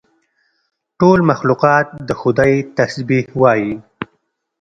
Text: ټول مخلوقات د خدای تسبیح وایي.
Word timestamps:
ټول 0.99 1.19
مخلوقات 1.31 1.87
د 2.07 2.09
خدای 2.21 2.53
تسبیح 2.77 3.25
وایي. 3.41 3.71